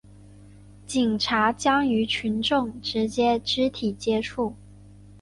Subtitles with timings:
[0.87, 4.55] 警察将与群众直接肢体接触